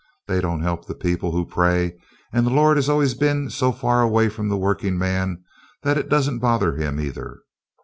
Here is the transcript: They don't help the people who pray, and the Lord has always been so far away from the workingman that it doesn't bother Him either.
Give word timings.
They 0.25 0.41
don't 0.41 0.63
help 0.63 0.85
the 0.85 0.95
people 0.95 1.31
who 1.31 1.45
pray, 1.45 1.95
and 2.33 2.43
the 2.43 2.49
Lord 2.49 2.75
has 2.77 2.89
always 2.89 3.13
been 3.13 3.51
so 3.51 3.71
far 3.71 4.01
away 4.01 4.29
from 4.29 4.49
the 4.49 4.57
workingman 4.57 5.43
that 5.83 5.95
it 5.95 6.09
doesn't 6.09 6.39
bother 6.39 6.75
Him 6.75 6.99
either. 6.99 7.37